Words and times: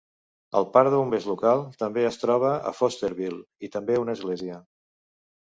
El 0.59 0.63
parc 0.77 0.87
de 0.93 1.01
bombers 1.01 1.27
local 1.31 1.61
també 1.81 2.05
es 2.13 2.17
troba 2.23 2.55
a 2.71 2.73
Fosterville, 2.79 3.39
i 3.69 3.71
també 3.77 4.01
una 4.07 4.19
església. 4.19 4.59